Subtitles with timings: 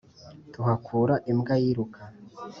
[0.53, 2.01] tuhakura imbwa yiruka